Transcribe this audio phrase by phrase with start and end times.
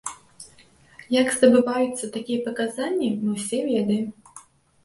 [1.21, 4.09] Як здабываюцца такія паказанні, мы ўсе ведаем.